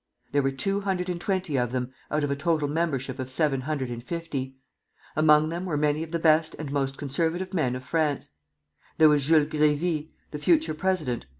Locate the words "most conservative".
6.71-7.53